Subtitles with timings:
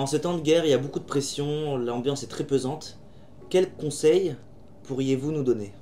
[0.00, 2.96] En ce temps de guerre, il y a beaucoup de pression, l'ambiance est très pesante.
[3.50, 4.34] Quels conseils
[4.84, 5.74] pourriez-vous nous donner?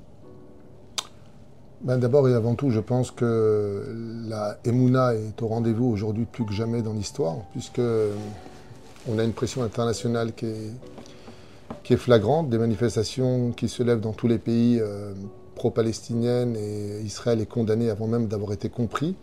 [1.82, 3.94] Ben D'abord et avant tout, je pense que
[4.26, 7.80] la Emouna est au rendez-vous aujourd'hui plus que jamais dans l'histoire, puisque
[9.08, 10.72] on a une pression internationale qui est,
[11.84, 15.12] qui est flagrante, des manifestations qui se lèvent dans tous les pays euh,
[15.54, 19.14] pro-palestiniennes et Israël est condamné avant même d'avoir été compris.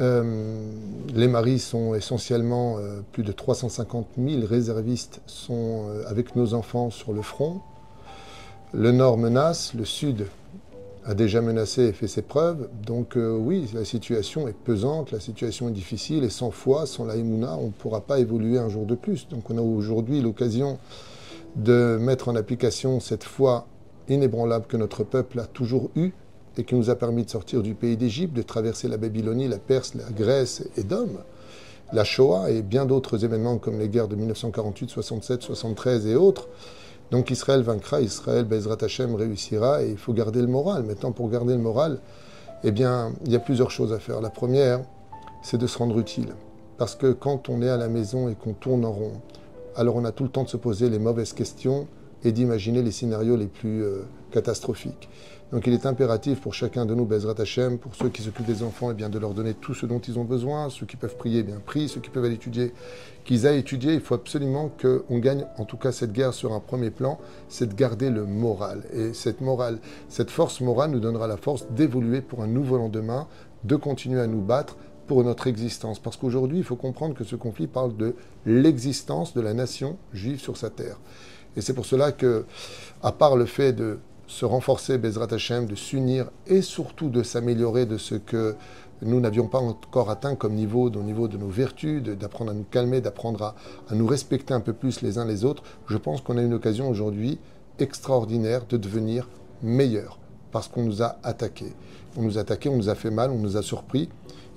[0.00, 0.72] Euh,
[1.12, 7.12] les maris sont essentiellement euh, plus de 350 000 réservistes sont avec nos enfants sur
[7.12, 7.60] le front.
[8.72, 10.26] Le nord menace, le sud
[11.04, 12.68] a déjà menacé et fait ses preuves.
[12.86, 17.14] Donc oui, la situation est pesante, la situation est difficile et sans foi, sans la
[17.14, 19.26] on ne pourra pas évoluer un jour de plus.
[19.28, 20.78] Donc on a aujourd'hui l'occasion
[21.56, 23.66] de mettre en application cette foi
[24.08, 26.12] inébranlable que notre peuple a toujours eue
[26.58, 29.58] et qui nous a permis de sortir du pays d'Égypte, de traverser la Babylonie, la
[29.58, 31.18] Perse, la Grèce et d'Homme,
[31.92, 36.48] la Shoah et bien d'autres événements comme les guerres de 1948, 67, 73 et autres.
[37.12, 40.82] Donc Israël vaincra, Israël, Bezrat Hashem réussira et il faut garder le moral.
[40.82, 42.00] Maintenant, pour garder le moral,
[42.64, 44.20] eh bien, il y a plusieurs choses à faire.
[44.20, 44.80] La première,
[45.42, 46.34] c'est de se rendre utile.
[46.76, 49.12] Parce que quand on est à la maison et qu'on tourne en rond,
[49.76, 51.86] alors on a tout le temps de se poser les mauvaises questions
[52.24, 55.08] et d'imaginer les scénarios les plus euh, catastrophiques.
[55.50, 58.62] Donc il est impératif pour chacun de nous, Bezrat Hashem, pour ceux qui s'occupent des
[58.62, 60.96] enfants, et eh bien, de leur donner tout ce dont ils ont besoin, ceux qui
[60.96, 62.74] peuvent prier, bien pris, ceux qui peuvent aller étudier,
[63.24, 63.94] qu'ils aillent étudier.
[63.94, 67.66] Il faut absolument qu'on gagne, en tout cas cette guerre sur un premier plan, c'est
[67.66, 68.82] de garder le moral.
[68.92, 69.78] Et cette morale,
[70.10, 73.26] cette force morale nous donnera la force d'évoluer pour un nouveau lendemain,
[73.64, 74.76] de continuer à nous battre
[75.06, 75.98] pour notre existence.
[75.98, 78.14] Parce qu'aujourd'hui, il faut comprendre que ce conflit parle de
[78.44, 80.98] l'existence de la nation juive sur sa terre.
[81.56, 82.44] Et c'est pour cela que,
[83.02, 87.86] à part le fait de se renforcer, Bezrat Hashem, de s'unir et surtout de s'améliorer
[87.86, 88.56] de ce que
[89.02, 92.66] nous n'avions pas encore atteint comme niveau, au niveau de nos vertus, d'apprendre à nous
[92.70, 93.54] calmer, d'apprendre
[93.88, 96.54] à, nous respecter un peu plus les uns les autres, je pense qu'on a une
[96.54, 97.38] occasion aujourd'hui
[97.78, 99.28] extraordinaire de devenir
[99.62, 100.18] meilleur
[100.50, 101.72] parce qu'on nous a attaqués.
[102.16, 104.08] On nous a attaqués, on nous a fait mal, on nous a surpris.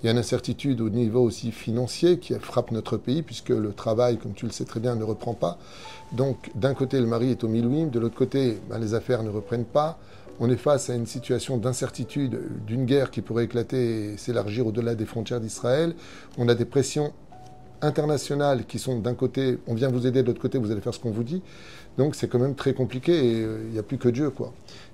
[0.02, 3.72] Il y a une incertitude au niveau aussi financier qui frappe notre pays, puisque le
[3.72, 5.59] travail, comme tu le sais très bien, ne reprend pas.
[6.12, 9.30] Donc, d'un côté, le mari est au milouim, de l'autre côté, ben, les affaires ne
[9.30, 10.00] reprennent pas.
[10.40, 14.96] On est face à une situation d'incertitude, d'une guerre qui pourrait éclater et s'élargir au-delà
[14.96, 15.94] des frontières d'Israël.
[16.40, 17.13] On a des pressions
[17.81, 20.94] internationales qui sont d'un côté, on vient vous aider, de l'autre côté, vous allez faire
[20.94, 21.42] ce qu'on vous dit.
[21.97, 24.53] Donc c'est quand même très compliqué et euh, il n'y a plus que Dieu, quoi.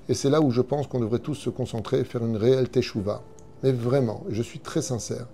[0.09, 2.70] Et c'est là où je pense qu'on devrait tous se concentrer et faire une réelle
[2.70, 3.22] teshuva.
[3.64, 5.28] Mais vraiment, je suis très sincère.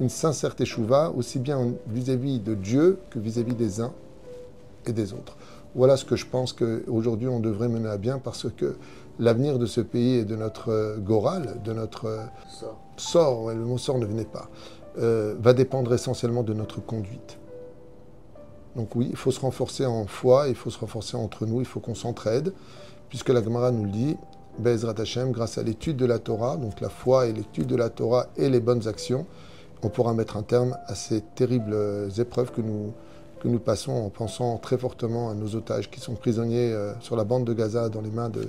[0.00, 3.92] Une sincère teshuva, aussi bien vis-à-vis de Dieu que vis-à-vis des uns
[4.86, 5.36] et des autres.
[5.74, 8.76] Voilà ce que je pense qu'aujourd'hui on devrait mener à bien parce que
[9.18, 12.24] l'avenir de ce pays et de notre euh, goral, de notre euh,
[12.96, 14.48] sort, le mot sort ne venait pas,
[14.98, 17.38] euh, va dépendre essentiellement de notre conduite.
[18.76, 21.66] Donc oui, il faut se renforcer en foi, il faut se renforcer entre nous, il
[21.66, 22.52] faut qu'on s'entraide,
[23.08, 24.16] puisque la Gemara nous le dit,
[24.58, 27.90] Bezrat Hashem, grâce à l'étude de la Torah, donc la foi et l'étude de la
[27.90, 29.26] Torah et les bonnes actions,
[29.82, 31.76] on pourra mettre un terme à ces terribles
[32.18, 32.92] épreuves que nous,
[33.40, 37.16] que nous passons en pensant très fortement à nos otages qui sont prisonniers euh, sur
[37.16, 38.48] la bande de Gaza dans les mains de,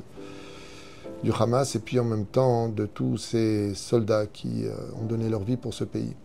[1.23, 5.29] du Hamas et puis en même temps de tous ces soldats qui euh, ont donné
[5.29, 6.16] leur vie pour ce pays.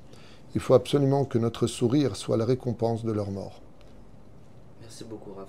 [0.55, 3.61] Il faut absolument que notre sourire soit la récompense de leur mort.
[4.81, 5.49] Merci beaucoup, Rav.